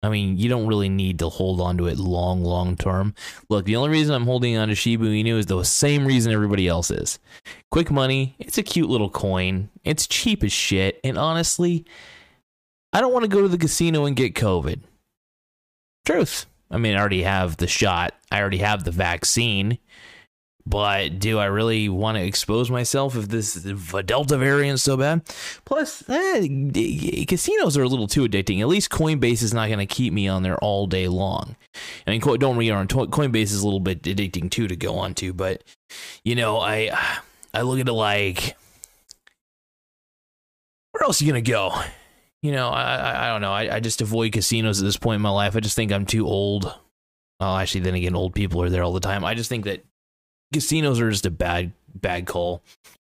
I 0.03 0.11
mean, 0.11 0.39
you 0.39 0.49
don't 0.49 0.69
really 0.69 0.89
need 0.89 1.19
to 1.19 1.29
hold 1.29 1.61
on 1.61 1.77
to 1.79 1.87
it 1.87 1.99
long, 1.99 2.45
long 2.45 2.77
term. 2.77 3.15
Look, 3.49 3.65
the 3.65 3.77
only 3.77 3.91
reason 3.91 4.15
I'm 4.15 4.27
holding 4.27 4.57
on 4.57 4.69
to 4.69 4.75
Shiba 4.75 5.07
Inu 5.07 5.39
is 5.39 5.47
the 5.47 5.63
same 5.65 6.07
reason 6.07 6.33
everybody 6.33 6.69
else 6.69 6.91
is. 6.91 7.19
Quick 7.71 7.91
money. 7.91 8.37
It's 8.39 8.59
a 8.59 8.63
cute 8.63 8.89
little 8.89 9.11
coin. 9.11 9.71
It's 9.83 10.07
cheap 10.07 10.45
as 10.45 10.53
shit. 10.53 11.01
And 11.03 11.19
honestly, 11.19 11.85
I 12.93 13.01
don't 13.01 13.13
want 13.13 13.25
to 13.25 13.29
go 13.29 13.43
to 13.43 13.49
the 13.49 13.59
casino 13.59 14.05
and 14.05 14.15
get 14.15 14.35
COVID. 14.35 14.81
Truth. 16.07 16.47
I 16.71 16.79
mean, 16.79 16.95
I 16.95 17.01
already 17.01 17.23
have 17.23 17.57
the 17.57 17.67
shot. 17.67 18.15
I 18.31 18.41
already 18.41 18.59
have 18.59 18.85
the 18.85 18.93
vaccine. 18.93 19.79
But 20.69 21.19
do 21.19 21.39
I 21.39 21.47
really 21.47 21.89
want 21.89 22.19
to 22.19 22.23
expose 22.23 22.71
myself 22.71 23.17
if 23.17 23.29
this 23.29 23.65
if 23.65 23.95
Delta 24.05 24.37
variant 24.37 24.75
is 24.75 24.83
so 24.83 24.99
bad? 24.99 25.23
Plus, 25.65 26.07
eh, 26.11 27.25
casinos 27.27 27.79
are 27.79 27.83
a 27.83 27.89
little 27.89 28.07
too 28.07 28.29
addicting. 28.29 28.61
At 28.61 28.69
least 28.69 28.91
Coinbase 28.91 29.43
is 29.43 29.55
not 29.55 29.69
going 29.69 29.79
to 29.79 29.87
keep 29.87 30.13
me 30.13 30.29
on 30.29 30.43
there 30.43 30.59
all 30.59 30.87
day 30.87 31.09
long. 31.09 31.57
I 32.07 32.11
mean, 32.11 32.21
don't 32.21 32.59
read 32.59 32.73
on 32.73 32.87
Coinbase 32.87 33.45
is 33.45 33.63
a 33.63 33.65
little 33.65 33.81
bit 33.81 34.03
addicting 34.03 34.51
too 34.51 34.69
to 34.69 34.77
go 34.77 34.97
on 34.97 35.15
to, 35.15 35.33
but 35.33 35.65
you 36.23 36.35
know, 36.35 36.59
I 36.59 36.91
I 37.55 37.63
look 37.63 37.81
at 37.81 37.89
it 37.89 37.93
like, 37.93 38.55
where 40.93 41.03
else 41.03 41.23
are 41.23 41.25
you 41.25 41.33
gonna 41.33 41.41
go? 41.41 41.81
You 42.43 42.53
know, 42.53 42.69
I 42.69 42.97
I, 42.97 43.25
I 43.25 43.33
don't 43.33 43.41
know. 43.41 43.53
I, 43.53 43.77
I 43.77 43.81
just 43.81 44.03
avoid 44.03 44.33
casinos 44.33 44.83
at 44.83 44.85
this 44.85 44.99
point 44.99 45.17
in 45.17 45.23
my 45.23 45.31
life. 45.31 45.57
I 45.57 45.61
just 45.61 45.77
think 45.77 45.93
I'm 45.93 46.05
too 46.05 46.27
old. 46.27 46.75
Well, 47.41 47.57
actually, 47.57 47.83
then 47.83 47.95
again, 47.95 48.15
old 48.17 48.35
people 48.35 48.63
are 48.63 48.69
there 48.69 48.83
all 48.83 48.93
the 48.93 49.01
time. 49.01 49.25
I 49.25 49.33
just 49.35 49.49
think 49.49 49.65
that 49.65 49.85
casinos 50.53 51.01
are 51.01 51.11
just 51.11 51.27
a 51.27 51.31
bad 51.31 51.73
bad 51.95 52.27
call. 52.27 52.63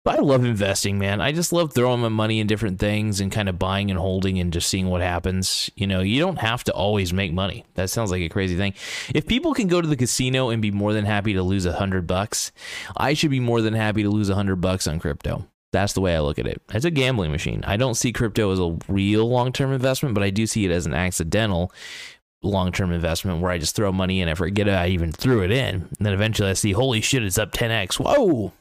But 0.05 0.17
I 0.17 0.21
love 0.21 0.45
investing, 0.45 0.97
man. 0.97 1.19
I 1.19 1.33
just 1.33 1.51
love 1.51 1.73
throwing 1.73 1.99
my 1.99 2.07
money 2.07 2.39
in 2.39 2.47
different 2.47 2.79
things 2.79 3.19
and 3.19 3.31
kind 3.31 3.49
of 3.49 3.59
buying 3.59 3.91
and 3.91 3.99
holding 3.99 4.39
and 4.39 4.51
just 4.51 4.69
seeing 4.69 4.87
what 4.87 5.01
happens. 5.01 5.69
You 5.75 5.87
know, 5.87 5.99
you 5.99 6.21
don't 6.21 6.39
have 6.39 6.63
to 6.63 6.73
always 6.73 7.11
make 7.11 7.33
money. 7.33 7.65
That 7.75 7.89
sounds 7.89 8.09
like 8.09 8.21
a 8.21 8.29
crazy 8.29 8.55
thing. 8.55 8.73
If 9.13 9.27
people 9.27 9.53
can 9.53 9.67
go 9.67 9.81
to 9.81 9.87
the 9.87 9.97
casino 9.97 10.49
and 10.49 10.61
be 10.61 10.71
more 10.71 10.93
than 10.93 11.05
happy 11.05 11.33
to 11.33 11.43
lose 11.43 11.65
a 11.65 11.73
hundred 11.73 12.07
bucks, 12.07 12.53
I 12.95 13.13
should 13.13 13.29
be 13.29 13.41
more 13.41 13.61
than 13.61 13.73
happy 13.73 14.03
to 14.03 14.09
lose 14.09 14.29
a 14.29 14.35
hundred 14.35 14.61
bucks 14.61 14.87
on 14.87 14.99
crypto. 14.99 15.45
That's 15.71 15.93
the 15.93 16.01
way 16.01 16.15
I 16.15 16.21
look 16.21 16.39
at 16.39 16.47
it. 16.47 16.61
It's 16.73 16.85
a 16.85 16.91
gambling 16.91 17.31
machine. 17.31 17.63
I 17.67 17.77
don't 17.77 17.93
see 17.93 18.11
crypto 18.11 18.51
as 18.51 18.59
a 18.59 18.77
real 18.87 19.29
long 19.29 19.51
term 19.51 19.73
investment, 19.73 20.15
but 20.15 20.23
I 20.23 20.29
do 20.29 20.47
see 20.47 20.65
it 20.65 20.71
as 20.71 20.85
an 20.85 20.93
accidental 20.93 21.71
long 22.41 22.71
term 22.71 22.91
investment 22.91 23.41
where 23.41 23.51
I 23.51 23.57
just 23.57 23.75
throw 23.75 23.91
money 23.91 24.21
in, 24.21 24.29
I 24.29 24.33
forget 24.33 24.69
I 24.69 24.87
even 24.87 25.11
threw 25.11 25.43
it 25.43 25.51
in. 25.51 25.75
And 25.75 25.97
then 25.99 26.13
eventually 26.13 26.49
I 26.49 26.53
see, 26.53 26.71
holy 26.71 27.01
shit, 27.01 27.23
it's 27.23 27.37
up 27.37 27.51
10x. 27.51 27.99
Whoa. 27.99 28.53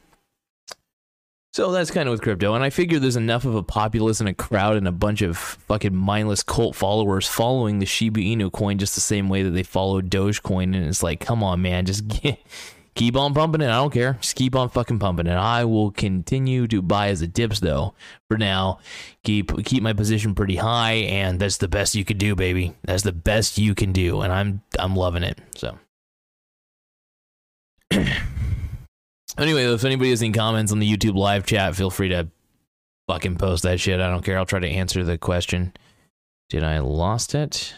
So 1.51 1.71
that's 1.71 1.89
kind 1.89 2.07
of 2.07 2.11
with 2.11 2.21
crypto. 2.21 2.53
And 2.53 2.63
I 2.63 2.69
figure 2.69 2.99
there's 2.99 3.15
enough 3.15 3.43
of 3.43 3.55
a 3.55 3.63
populace 3.63 4.19
and 4.19 4.29
a 4.29 4.35
crowd 4.35 4.77
and 4.77 4.87
a 4.87 4.91
bunch 4.91 5.23
of 5.23 5.35
fucking 5.37 5.95
mindless 5.95 6.43
cult 6.43 6.75
followers 6.75 7.27
following 7.27 7.79
the 7.79 7.87
Shiba 7.87 8.19
Inu 8.19 8.51
coin 8.51 8.77
just 8.77 8.93
the 8.93 9.01
same 9.01 9.29
way 9.29 9.41
that 9.41 9.51
they 9.51 9.63
followed 9.63 10.11
Dogecoin. 10.11 10.75
And 10.75 10.85
it's 10.85 11.01
like, 11.01 11.19
come 11.19 11.43
on, 11.43 11.61
man, 11.61 11.85
just 11.85 12.07
get 12.21 12.37
keep 12.95 13.15
on 13.15 13.33
pumping 13.33 13.61
it. 13.61 13.67
I 13.67 13.77
don't 13.77 13.93
care. 13.93 14.13
Just 14.21 14.35
keep 14.35 14.55
on 14.55 14.69
fucking 14.69 14.99
pumping 14.99 15.27
it. 15.27 15.33
I 15.33 15.65
will 15.65 15.91
continue 15.91 16.67
to 16.67 16.81
buy 16.81 17.09
as 17.09 17.21
it 17.21 17.33
dips 17.33 17.59
though. 17.59 17.93
For 18.27 18.37
now, 18.37 18.79
keep 19.23 19.63
keep 19.65 19.83
my 19.83 19.93
position 19.93 20.35
pretty 20.35 20.57
high, 20.57 20.93
and 20.93 21.39
that's 21.39 21.57
the 21.57 21.67
best 21.67 21.95
you 21.95 22.05
could 22.05 22.17
do, 22.17 22.35
baby. 22.35 22.75
That's 22.83 23.03
the 23.03 23.11
best 23.11 23.57
you 23.57 23.75
can 23.75 23.91
do, 23.91 24.21
and 24.21 24.31
I'm 24.31 24.61
I'm 24.77 24.95
loving 24.95 25.23
it. 25.23 25.39
So. 25.55 25.77
anyway, 29.37 29.65
if 29.65 29.83
anybody 29.83 30.11
has 30.11 30.21
any 30.21 30.31
comments 30.31 30.71
on 30.71 30.79
the 30.79 30.91
YouTube 30.91 31.15
live 31.15 31.45
chat, 31.45 31.75
feel 31.75 31.89
free 31.89 32.09
to 32.09 32.27
fucking 33.07 33.37
post 33.37 33.63
that 33.63 33.79
shit. 33.79 33.99
I 33.99 34.09
don't 34.09 34.23
care. 34.23 34.37
I'll 34.37 34.45
try 34.45 34.59
to 34.59 34.67
answer 34.67 35.03
the 35.03 35.17
question. 35.17 35.73
Did 36.49 36.63
I 36.63 36.79
lost 36.79 37.33
it? 37.33 37.73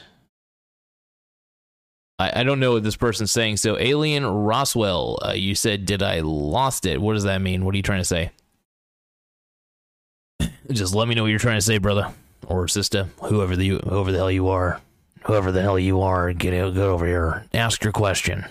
I, 2.22 2.42
I 2.42 2.44
don't 2.44 2.60
know 2.60 2.74
what 2.74 2.84
this 2.84 2.96
person's 2.96 3.32
saying. 3.32 3.58
So, 3.58 3.80
Alien 3.80 4.26
Roswell, 4.26 5.18
uh, 5.26 5.32
you 5.32 5.56
said, 5.56 5.86
did 5.86 6.04
I 6.04 6.20
lost 6.20 6.86
it? 6.86 7.02
What 7.02 7.14
does 7.14 7.24
that 7.24 7.42
mean? 7.42 7.66
What 7.66 7.74
are 7.74 7.78
you 7.78 7.84
trying 7.84 8.02
to 8.02 8.06
say? 8.06 8.32
Just 10.72 10.94
let 10.94 11.08
me 11.08 11.16
know 11.16 11.24
what 11.24 11.30
you're 11.30 11.40
trying 11.40 11.58
to 11.58 11.66
say, 11.66 11.80
brother 11.80 12.14
or 12.48 12.68
sister, 12.68 13.08
whoever 13.22 13.56
the 13.56 13.70
whoever 13.88 14.12
the 14.12 14.18
hell 14.18 14.32
you 14.32 14.50
are, 14.50 14.82
whoever 15.26 15.52
the 15.52 15.62
hell 15.62 15.80
you 15.80 16.02
are. 16.02 16.32
Get 16.34 16.54
over 16.54 17.06
here. 17.06 17.46
Ask 17.54 17.84
your 17.84 17.94
question. 17.94 18.46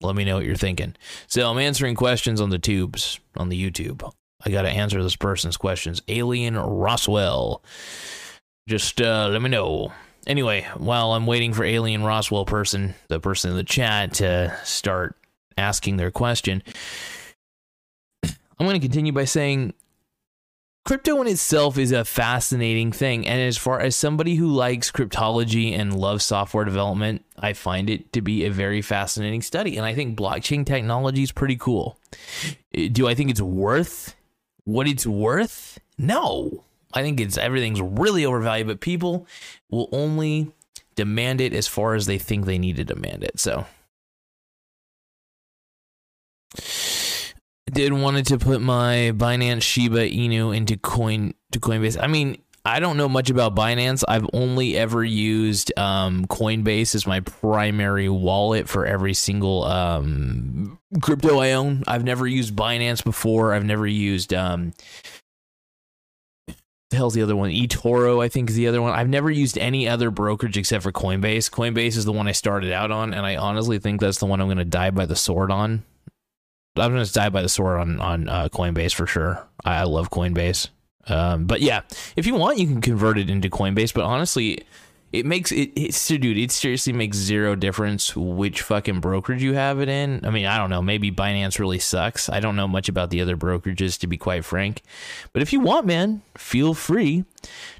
Let 0.00 0.16
me 0.16 0.24
know 0.24 0.36
what 0.36 0.44
you're 0.44 0.56
thinking. 0.56 0.94
So 1.26 1.48
I'm 1.50 1.58
answering 1.58 1.94
questions 1.94 2.40
on 2.40 2.50
the 2.50 2.58
tubes 2.58 3.20
on 3.36 3.48
the 3.48 3.70
YouTube. 3.70 4.10
I 4.44 4.50
got 4.50 4.62
to 4.62 4.70
answer 4.70 5.02
this 5.02 5.16
person's 5.16 5.56
questions. 5.56 6.02
Alien 6.08 6.56
Roswell. 6.56 7.62
Just 8.68 9.00
uh, 9.00 9.28
let 9.30 9.42
me 9.42 9.48
know. 9.50 9.92
Anyway, 10.26 10.66
while 10.76 11.12
I'm 11.12 11.26
waiting 11.26 11.52
for 11.52 11.64
Alien 11.64 12.02
Roswell 12.02 12.44
person, 12.44 12.94
the 13.08 13.20
person 13.20 13.50
in 13.50 13.56
the 13.56 13.64
chat 13.64 14.14
to 14.14 14.58
start 14.64 15.16
asking 15.58 15.96
their 15.96 16.10
question, 16.10 16.62
I'm 18.22 18.66
going 18.66 18.74
to 18.74 18.80
continue 18.80 19.12
by 19.12 19.24
saying 19.24 19.74
crypto 20.84 21.20
in 21.20 21.26
itself 21.26 21.76
is 21.76 21.92
a 21.92 22.04
fascinating 22.04 22.92
thing. 22.92 23.26
And 23.26 23.40
as 23.40 23.56
far 23.56 23.80
as 23.80 23.96
somebody 23.96 24.36
who 24.36 24.48
likes 24.48 24.90
cryptology 24.90 25.72
and 25.78 25.98
loves 25.98 26.24
software 26.24 26.64
development, 26.64 27.24
I 27.38 27.52
find 27.52 27.90
it 27.90 28.12
to 28.12 28.22
be 28.22 28.44
a 28.44 28.50
very 28.50 28.80
fascinating 28.80 29.42
study. 29.42 29.76
And 29.76 29.84
I 29.84 29.94
think 29.94 30.18
blockchain 30.18 30.64
technology 30.64 31.22
is 31.22 31.32
pretty 31.32 31.56
cool. 31.56 31.98
Do 32.72 33.08
I 33.08 33.14
think 33.14 33.30
it's 33.30 33.40
worth 33.40 34.14
what 34.64 34.88
it's 34.88 35.06
worth? 35.06 35.78
No. 35.98 36.64
I 36.94 37.02
think 37.02 37.20
it's 37.20 37.36
everything's 37.36 37.80
really 37.80 38.24
overvalued, 38.24 38.68
but 38.68 38.80
people 38.80 39.26
will 39.70 39.88
only 39.92 40.52
demand 40.94 41.40
it 41.40 41.52
as 41.52 41.66
far 41.66 41.94
as 41.94 42.06
they 42.06 42.18
think 42.18 42.46
they 42.46 42.58
need 42.58 42.76
to 42.76 42.84
demand 42.84 43.24
it. 43.24 43.38
So 43.40 43.66
I 46.56 47.70
did 47.72 47.92
wanted 47.92 48.26
to 48.26 48.38
put 48.38 48.60
my 48.60 49.12
Binance 49.14 49.62
Shiba 49.62 50.08
Inu 50.08 50.56
into 50.56 50.76
coin 50.76 51.34
to 51.50 51.58
Coinbase. 51.58 52.00
I 52.00 52.06
mean, 52.06 52.38
I 52.66 52.80
don't 52.80 52.96
know 52.96 53.08
much 53.10 53.28
about 53.28 53.54
Binance. 53.54 54.04
I've 54.08 54.26
only 54.32 54.76
ever 54.76 55.04
used 55.04 55.76
um, 55.78 56.24
Coinbase 56.26 56.94
as 56.94 57.06
my 57.06 57.20
primary 57.20 58.08
wallet 58.08 58.68
for 58.68 58.86
every 58.86 59.12
single 59.12 59.64
um, 59.64 60.78
crypto 61.02 61.40
I 61.40 61.52
own. 61.52 61.84
I've 61.86 62.04
never 62.04 62.26
used 62.26 62.56
Binance 62.56 63.04
before. 63.04 63.52
I've 63.52 63.66
never 63.66 63.86
used 63.86 64.32
um, 64.32 64.72
the 66.94 66.98
hell's 66.98 67.14
the 67.14 67.22
other 67.22 67.36
one? 67.36 67.50
eToro, 67.50 68.22
I 68.22 68.28
think 68.28 68.50
is 68.50 68.56
the 68.56 68.68
other 68.68 68.80
one. 68.80 68.92
I've 68.92 69.08
never 69.08 69.30
used 69.30 69.58
any 69.58 69.88
other 69.88 70.10
brokerage 70.10 70.56
except 70.56 70.82
for 70.82 70.92
Coinbase. 70.92 71.50
Coinbase 71.50 71.96
is 71.96 72.04
the 72.04 72.12
one 72.12 72.28
I 72.28 72.32
started 72.32 72.72
out 72.72 72.90
on, 72.90 73.12
and 73.12 73.26
I 73.26 73.36
honestly 73.36 73.78
think 73.78 74.00
that's 74.00 74.18
the 74.18 74.26
one 74.26 74.40
I'm 74.40 74.46
going 74.46 74.58
to 74.58 74.64
die 74.64 74.90
by 74.90 75.06
the 75.06 75.16
sword 75.16 75.50
on. 75.50 75.82
I'm 76.76 76.90
gonna 76.90 77.06
die 77.06 77.28
by 77.28 77.42
the 77.42 77.48
sword 77.48 77.80
on 77.80 78.00
on 78.00 78.28
uh, 78.28 78.48
Coinbase 78.48 78.94
for 78.94 79.06
sure. 79.06 79.46
I, 79.64 79.76
I 79.76 79.82
love 79.84 80.10
Coinbase. 80.10 80.68
Um, 81.06 81.46
but 81.46 81.60
yeah, 81.60 81.82
if 82.16 82.26
you 82.26 82.34
want, 82.34 82.58
you 82.58 82.66
can 82.66 82.80
convert 82.80 83.18
it 83.18 83.30
into 83.30 83.48
Coinbase. 83.48 83.94
But 83.94 84.04
honestly, 84.04 84.64
it 85.14 85.26
makes 85.26 85.52
it, 85.52 85.72
it's 85.76 86.08
dude. 86.08 86.36
It 86.36 86.50
seriously 86.50 86.92
makes 86.92 87.16
zero 87.16 87.54
difference 87.54 88.16
which 88.16 88.62
fucking 88.62 89.00
brokerage 89.00 89.42
you 89.42 89.54
have 89.54 89.80
it 89.80 89.88
in. 89.88 90.24
I 90.24 90.30
mean, 90.30 90.46
I 90.46 90.58
don't 90.58 90.70
know. 90.70 90.82
Maybe 90.82 91.10
Binance 91.10 91.58
really 91.58 91.78
sucks. 91.78 92.28
I 92.28 92.40
don't 92.40 92.56
know 92.56 92.68
much 92.68 92.88
about 92.88 93.10
the 93.10 93.20
other 93.20 93.36
brokerages 93.36 93.98
to 94.00 94.06
be 94.06 94.16
quite 94.16 94.44
frank. 94.44 94.82
But 95.32 95.42
if 95.42 95.52
you 95.52 95.60
want, 95.60 95.86
man, 95.86 96.22
feel 96.36 96.74
free 96.74 97.24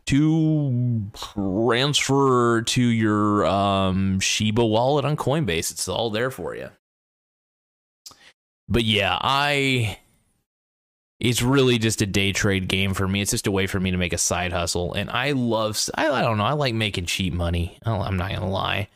to 0.06 1.10
transfer 1.14 2.62
to 2.62 2.82
your 2.82 3.46
um, 3.46 4.20
Shiba 4.20 4.64
wallet 4.64 5.04
on 5.04 5.16
Coinbase. 5.16 5.70
It's 5.70 5.88
all 5.88 6.10
there 6.10 6.30
for 6.30 6.54
you 6.54 6.70
but 8.68 8.84
yeah, 8.84 9.18
I 9.20 9.98
it's 11.24 11.40
really 11.40 11.78
just 11.78 12.02
a 12.02 12.06
day 12.06 12.32
trade 12.32 12.68
game 12.68 12.92
for 12.92 13.08
me. 13.08 13.22
It's 13.22 13.30
just 13.30 13.46
a 13.46 13.50
way 13.50 13.66
for 13.66 13.80
me 13.80 13.90
to 13.90 13.96
make 13.96 14.12
a 14.12 14.18
side 14.18 14.52
hustle, 14.52 14.92
and 14.92 15.08
I 15.08 15.32
love 15.32 15.80
I, 15.94 16.08
I 16.08 16.20
don't 16.20 16.36
know 16.36 16.44
I 16.44 16.52
like 16.52 16.74
making 16.74 17.06
cheap 17.06 17.32
money. 17.32 17.78
I'm 17.84 18.16
not 18.18 18.30
gonna 18.30 18.50
lie. 18.50 18.88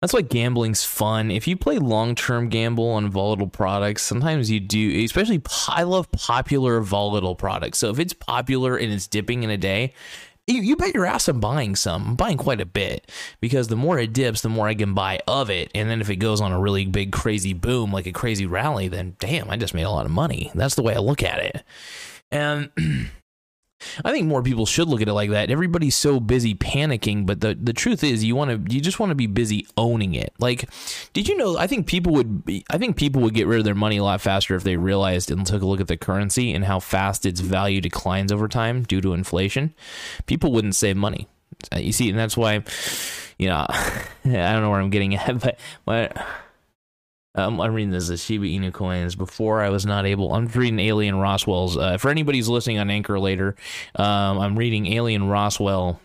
That's 0.00 0.12
why 0.12 0.20
gambling's 0.20 0.84
fun. 0.84 1.30
If 1.30 1.46
you 1.46 1.56
play 1.56 1.78
long 1.78 2.16
term 2.16 2.48
gamble 2.48 2.90
on 2.90 3.08
volatile 3.08 3.46
products, 3.46 4.02
sometimes 4.02 4.50
you 4.50 4.58
do. 4.58 5.04
Especially, 5.04 5.40
I 5.68 5.84
love 5.84 6.10
popular 6.10 6.80
volatile 6.80 7.36
products. 7.36 7.78
So 7.78 7.88
if 7.90 8.00
it's 8.00 8.12
popular 8.12 8.76
and 8.76 8.92
it's 8.92 9.06
dipping 9.06 9.44
in 9.44 9.50
a 9.50 9.56
day, 9.56 9.94
you, 10.46 10.60
you 10.60 10.76
bet 10.76 10.94
your 10.94 11.06
ass 11.06 11.28
I'm 11.28 11.40
buying 11.40 11.74
some. 11.76 12.08
I'm 12.08 12.16
buying 12.16 12.36
quite 12.36 12.60
a 12.60 12.66
bit 12.66 13.10
because 13.40 13.68
the 13.68 13.76
more 13.76 13.98
it 13.98 14.12
dips, 14.12 14.42
the 14.42 14.48
more 14.48 14.68
I 14.68 14.74
can 14.74 14.94
buy 14.94 15.20
of 15.26 15.50
it. 15.50 15.70
And 15.74 15.88
then 15.88 16.00
if 16.00 16.10
it 16.10 16.16
goes 16.16 16.40
on 16.40 16.52
a 16.52 16.60
really 16.60 16.84
big, 16.86 17.12
crazy 17.12 17.52
boom, 17.52 17.92
like 17.92 18.06
a 18.06 18.12
crazy 18.12 18.46
rally, 18.46 18.88
then 18.88 19.16
damn, 19.18 19.50
I 19.50 19.56
just 19.56 19.74
made 19.74 19.84
a 19.84 19.90
lot 19.90 20.06
of 20.06 20.12
money. 20.12 20.50
That's 20.54 20.74
the 20.74 20.82
way 20.82 20.94
I 20.94 20.98
look 20.98 21.22
at 21.22 21.38
it. 21.38 21.64
And 22.30 22.70
I 24.04 24.12
think 24.12 24.26
more 24.26 24.42
people 24.42 24.66
should 24.66 24.88
look 24.88 25.02
at 25.02 25.08
it 25.08 25.12
like 25.12 25.30
that. 25.30 25.50
Everybody's 25.50 25.96
so 25.96 26.20
busy 26.20 26.54
panicking, 26.54 27.26
but 27.26 27.40
the, 27.40 27.54
the 27.54 27.72
truth 27.72 28.02
is 28.02 28.24
you 28.24 28.34
want 28.34 28.50
to 28.50 28.74
you 28.74 28.80
just 28.80 28.98
want 28.98 29.10
to 29.10 29.14
be 29.14 29.26
busy 29.26 29.66
owning 29.76 30.14
it. 30.14 30.32
Like, 30.38 30.68
did 31.12 31.28
you 31.28 31.36
know 31.36 31.58
I 31.58 31.66
think 31.66 31.86
people 31.86 32.12
would 32.14 32.44
be, 32.44 32.64
I 32.70 32.78
think 32.78 32.96
people 32.96 33.22
would 33.22 33.34
get 33.34 33.46
rid 33.46 33.58
of 33.58 33.64
their 33.64 33.74
money 33.74 33.98
a 33.98 34.04
lot 34.04 34.20
faster 34.20 34.54
if 34.54 34.64
they 34.64 34.76
realized 34.76 35.30
and 35.30 35.46
took 35.46 35.62
a 35.62 35.66
look 35.66 35.80
at 35.80 35.88
the 35.88 35.96
currency 35.96 36.52
and 36.52 36.64
how 36.64 36.80
fast 36.80 37.26
its 37.26 37.40
value 37.40 37.80
declines 37.80 38.32
over 38.32 38.48
time 38.48 38.82
due 38.84 39.00
to 39.00 39.12
inflation. 39.12 39.74
People 40.26 40.52
wouldn't 40.52 40.74
save 40.74 40.96
money. 40.96 41.28
You 41.76 41.92
see, 41.92 42.10
and 42.10 42.18
that's 42.18 42.36
why 42.36 42.64
you 43.38 43.48
know, 43.48 43.66
I 43.68 44.08
don't 44.24 44.62
know 44.62 44.70
where 44.70 44.80
I'm 44.80 44.90
getting 44.90 45.14
at, 45.14 45.58
but 45.84 46.16
um, 47.34 47.60
I'm 47.60 47.74
reading 47.74 47.90
this 47.90 48.10
as 48.10 48.22
Shiba 48.22 48.46
Inu 48.46 48.72
coins. 48.72 49.14
Before 49.16 49.60
I 49.60 49.68
was 49.68 49.84
not 49.84 50.06
able. 50.06 50.32
I'm 50.32 50.46
reading 50.46 50.78
Alien 50.78 51.16
Roswell's. 51.16 51.76
Uh, 51.76 51.98
for 51.98 52.10
anybody 52.10 52.38
who's 52.38 52.48
listening 52.48 52.78
on 52.78 52.90
Anchor 52.90 53.18
later, 53.18 53.56
um, 53.96 54.38
I'm 54.38 54.58
reading 54.58 54.86
Alien 54.92 55.28
Roswell. 55.28 56.00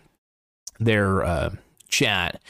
Their 0.79 1.23
uh, 1.23 1.49
chat. 1.89 2.41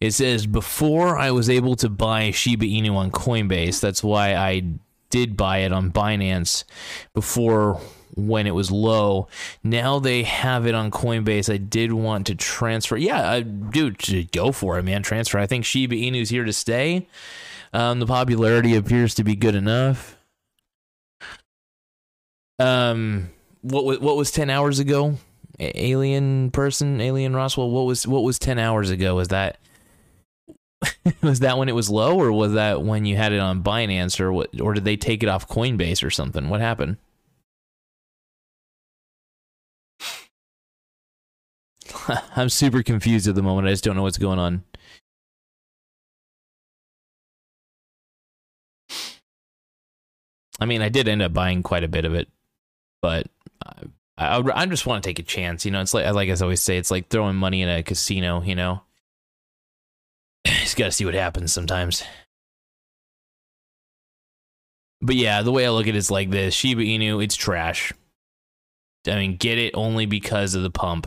It 0.00 0.12
says 0.12 0.46
before 0.46 1.16
I 1.16 1.30
was 1.30 1.48
able 1.48 1.74
to 1.76 1.88
buy 1.88 2.30
Shiba 2.30 2.66
Inu 2.66 2.94
on 2.94 3.10
Coinbase. 3.10 3.80
That's 3.80 4.04
why 4.04 4.34
I 4.34 4.62
did 5.10 5.36
buy 5.36 5.58
it 5.58 5.72
on 5.72 5.90
Binance 5.90 6.64
before 7.14 7.80
when 8.18 8.46
it 8.46 8.54
was 8.54 8.70
low. 8.70 9.28
Now 9.62 9.98
they 9.98 10.24
have 10.24 10.66
it 10.66 10.74
on 10.74 10.90
Coinbase. 10.90 11.52
I 11.52 11.56
did 11.56 11.92
want 11.92 12.26
to 12.26 12.34
transfer. 12.34 12.96
Yeah, 12.96 13.30
I, 13.30 13.40
dude, 13.40 14.32
go 14.32 14.52
for 14.52 14.78
it, 14.78 14.84
man. 14.84 15.02
Transfer. 15.02 15.38
I 15.38 15.46
think 15.46 15.64
Shiba 15.64 15.94
Inu's 15.94 16.30
here 16.30 16.44
to 16.44 16.52
stay. 16.52 17.08
Um, 17.72 18.00
the 18.00 18.06
popularity 18.06 18.74
appears 18.74 19.14
to 19.14 19.24
be 19.24 19.36
good 19.36 19.54
enough. 19.54 20.16
Um, 22.58 23.30
what 23.62 24.02
what 24.02 24.16
was 24.16 24.30
ten 24.30 24.50
hours 24.50 24.78
ago? 24.78 25.16
alien 25.60 26.50
person, 26.50 27.00
alien 27.00 27.34
Roswell. 27.34 27.70
What 27.70 27.86
was 27.86 28.06
what 28.06 28.22
was 28.22 28.38
ten 28.38 28.58
hours 28.58 28.90
ago? 28.90 29.14
Was 29.14 29.28
that 29.28 29.58
was 31.22 31.40
that 31.40 31.58
when 31.58 31.68
it 31.68 31.74
was 31.74 31.90
low, 31.90 32.18
or 32.18 32.32
was 32.32 32.52
that 32.54 32.82
when 32.82 33.04
you 33.04 33.16
had 33.16 33.32
it 33.32 33.40
on 33.40 33.62
Binance, 33.62 34.20
or 34.20 34.32
what? 34.32 34.60
Or 34.60 34.74
did 34.74 34.84
they 34.84 34.96
take 34.96 35.22
it 35.22 35.28
off 35.28 35.48
Coinbase 35.48 36.04
or 36.04 36.10
something? 36.10 36.48
What 36.48 36.60
happened? 36.60 36.96
I'm 42.36 42.48
super 42.48 42.82
confused 42.82 43.28
at 43.28 43.34
the 43.34 43.42
moment. 43.42 43.68
I 43.68 43.72
just 43.72 43.84
don't 43.84 43.96
know 43.96 44.02
what's 44.02 44.18
going 44.18 44.38
on. 44.38 44.64
I 50.60 50.66
mean, 50.66 50.82
I 50.82 50.88
did 50.88 51.06
end 51.06 51.22
up 51.22 51.32
buying 51.32 51.62
quite 51.62 51.84
a 51.84 51.88
bit 51.88 52.04
of 52.04 52.14
it, 52.14 52.28
but 53.00 53.28
I, 53.64 54.38
I, 54.38 54.62
I 54.62 54.66
just 54.66 54.86
want 54.86 55.02
to 55.02 55.08
take 55.08 55.20
a 55.20 55.22
chance. 55.22 55.64
You 55.64 55.70
know, 55.70 55.80
it's 55.80 55.94
like 55.94 56.12
like 56.12 56.28
I 56.28 56.42
always 56.42 56.62
say, 56.62 56.78
it's 56.78 56.90
like 56.90 57.08
throwing 57.08 57.36
money 57.36 57.62
in 57.62 57.68
a 57.68 57.82
casino. 57.82 58.42
You 58.42 58.56
know, 58.56 58.82
just 60.46 60.76
got 60.76 60.86
to 60.86 60.92
see 60.92 61.04
what 61.04 61.14
happens 61.14 61.52
sometimes. 61.52 62.02
But 65.00 65.14
yeah, 65.14 65.42
the 65.42 65.52
way 65.52 65.64
I 65.64 65.70
look 65.70 65.86
at 65.86 65.94
it 65.94 65.96
is 65.96 66.10
like 66.10 66.30
this: 66.30 66.54
Shiba 66.54 66.82
Inu, 66.82 67.22
it's 67.22 67.36
trash. 67.36 67.92
I 69.06 69.14
mean, 69.14 69.36
get 69.36 69.58
it 69.58 69.74
only 69.74 70.06
because 70.06 70.56
of 70.56 70.64
the 70.64 70.70
pump, 70.70 71.06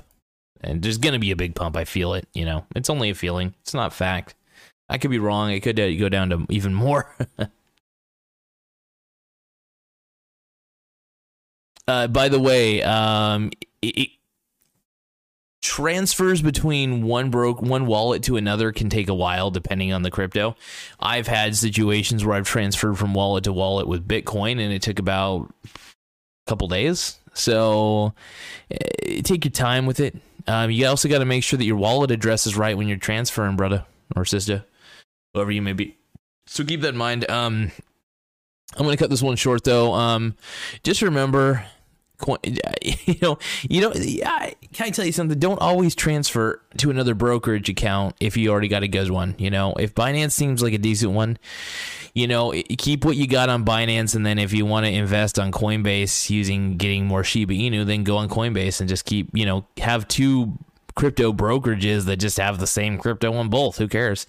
and 0.62 0.82
there's 0.82 0.98
gonna 0.98 1.20
be 1.20 1.32
a 1.32 1.36
big 1.36 1.56
pump. 1.56 1.76
I 1.76 1.86
feel 1.86 2.14
it. 2.14 2.28
You 2.34 2.46
know, 2.46 2.66
it's 2.76 2.90
only 2.90 3.10
a 3.10 3.16
feeling. 3.16 3.54
It's 3.62 3.74
not 3.74 3.94
fact. 3.94 4.36
I 4.90 4.98
could 4.98 5.12
be 5.12 5.20
wrong. 5.20 5.52
It 5.52 5.62
could 5.62 5.80
uh, 5.80 5.94
go 5.96 6.10
down 6.10 6.30
to 6.32 6.46
even 6.50 6.74
more. 6.74 7.14
Uh, 11.88 12.08
by 12.08 12.30
the 12.30 12.40
way, 12.40 12.82
um, 12.84 13.52
it, 13.82 13.98
it, 13.98 14.10
transfers 15.62 16.42
between 16.42 17.04
one 17.04 17.30
broke 17.30 17.62
one 17.62 17.86
wallet 17.86 18.24
to 18.24 18.38
another 18.38 18.72
can 18.72 18.90
take 18.90 19.10
a 19.10 19.14
while 19.14 19.52
depending 19.52 19.92
on 19.92 20.02
the 20.02 20.12
crypto. 20.12 20.56
I've 21.00 21.28
had 21.28 21.56
situations 21.56 22.24
where 22.24 22.36
I've 22.36 22.48
transferred 22.48 22.98
from 22.98 23.14
wallet 23.14 23.44
to 23.44 23.54
wallet 23.54 23.88
with 23.88 24.08
Bitcoin, 24.08 24.54
and 24.54 24.72
it 24.72 24.82
took 24.82 25.00
about 25.00 25.54
a 25.66 25.70
couple 26.48 26.68
days. 26.68 27.18
So 27.34 28.14
uh, 28.74 29.22
take 29.24 29.44
your 29.44 29.52
time 29.52 29.86
with 29.86 30.00
it. 30.00 30.16
Um, 30.48 30.72
you 30.72 30.88
also 30.88 31.10
got 31.10 31.20
to 31.20 31.26
make 31.26 31.44
sure 31.44 31.58
that 31.58 31.66
your 31.66 31.78
wallet 31.78 32.12
address 32.12 32.48
is 32.48 32.56
right 32.56 32.78
when 32.78 32.88
you're 32.88 32.98
transferring, 32.98 33.56
brother 33.56 33.86
or 34.16 34.26
sister, 34.26 34.66
whoever 35.34 35.52
you 35.52 35.62
may 35.62 35.74
be. 35.74 35.98
So 36.48 36.64
keep 36.64 36.82
that 36.82 36.90
in 36.90 36.98
mind. 36.98 37.30
Um, 37.30 37.72
I'm 38.76 38.86
going 38.86 38.96
to 38.96 39.02
cut 39.02 39.10
this 39.10 39.22
one 39.22 39.36
short 39.36 39.64
though. 39.64 39.94
Um, 39.94 40.36
just 40.84 41.02
remember, 41.02 41.66
you 42.44 43.16
know, 43.22 43.38
you 43.70 43.82
know, 43.82 43.92
can 43.92 44.88
I 44.88 44.90
tell 44.92 45.06
you 45.06 45.12
something? 45.12 45.40
Don't 45.40 45.60
always 45.60 45.96
transfer 45.96 46.62
to 46.78 46.90
another 46.90 47.16
brokerage 47.16 47.70
account 47.70 48.16
if 48.20 48.38
you 48.38 48.52
already 48.52 48.68
got 48.68 48.84
a 48.84 48.88
good 48.88 49.10
one. 49.10 49.36
You 49.38 49.50
know, 49.50 49.74
if 49.74 49.96
Binance 49.96 50.32
seems 50.32 50.62
like 50.62 50.74
a 50.74 50.78
decent 50.78 51.14
one, 51.14 51.38
you 52.14 52.28
know, 52.28 52.52
keep 52.78 53.06
what 53.06 53.16
you 53.16 53.28
got 53.28 53.50
on 53.50 53.66
Binance, 53.66 54.16
and 54.16 54.26
then 54.26 54.38
if 54.38 54.54
you 54.54 54.66
want 54.66 54.86
to 54.86 54.92
invest 54.92 55.40
on 55.40 55.52
Coinbase 55.52 56.30
using 56.30 56.78
getting 56.78 57.06
more 57.06 57.24
Shiba 57.24 57.54
Inu, 57.54 57.86
then 57.86 58.04
go 58.04 58.18
on 58.18 58.30
Coinbase 58.30 58.80
and 58.80 58.90
just 58.90 59.06
keep, 59.06 59.30
you 59.34 59.46
know, 59.46 59.66
have 59.78 60.08
two 60.08 60.58
crypto 60.96 61.32
brokerages 61.32 62.06
that 62.06 62.18
just 62.18 62.38
have 62.38 62.60
the 62.60 62.68
same 62.68 62.98
crypto 62.98 63.34
on 63.34 63.50
both. 63.50 63.78
Who 63.78 63.88
cares? 63.88 64.28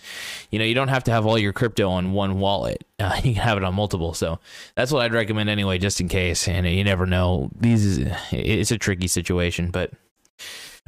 You 0.50 0.58
know, 0.58 0.64
you 0.64 0.74
don't 0.74 0.88
have 0.88 1.04
to 1.04 1.10
have 1.10 1.26
all 1.26 1.38
your 1.38 1.52
crypto 1.52 1.90
on 1.90 2.12
one 2.12 2.38
wallet. 2.38 2.84
Uh, 2.98 3.14
you 3.24 3.34
can 3.34 3.42
have 3.42 3.58
it 3.58 3.64
on 3.64 3.74
multiple. 3.74 4.14
So 4.14 4.38
that's 4.74 4.92
what 4.92 5.02
I'd 5.02 5.14
recommend 5.14 5.50
anyway, 5.50 5.78
just 5.78 6.00
in 6.00 6.08
case. 6.08 6.48
And 6.48 6.66
you 6.66 6.84
never 6.84 7.06
know. 7.06 7.50
These 7.58 8.06
it's 8.30 8.70
a 8.70 8.78
tricky 8.78 9.08
situation, 9.08 9.70
but. 9.70 9.92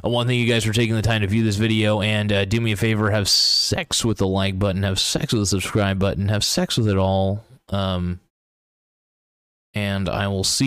Want 0.02 0.28
thank 0.28 0.38
you 0.38 0.46
guys 0.46 0.64
for 0.64 0.72
taking 0.72 0.94
the 0.94 1.02
time 1.02 1.22
to 1.22 1.26
view 1.26 1.44
this 1.44 1.56
video 1.56 2.02
and 2.02 2.30
uh, 2.30 2.44
do 2.44 2.60
me 2.60 2.72
a 2.72 2.76
favor 2.76 3.10
have 3.10 3.28
sex 3.28 4.04
with 4.04 4.18
the 4.18 4.26
like 4.26 4.58
button, 4.58 4.82
have 4.82 4.98
sex 4.98 5.32
with 5.32 5.42
the 5.42 5.46
subscribe 5.46 5.98
button, 5.98 6.28
have 6.28 6.44
sex 6.44 6.76
with 6.76 6.88
it 6.88 6.98
all. 6.98 7.42
Um, 7.70 8.20
and 9.72 10.08
I 10.08 10.28
will 10.28 10.44
see 10.44 10.62